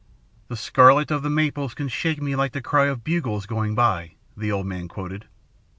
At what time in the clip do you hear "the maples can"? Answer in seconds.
1.21-1.87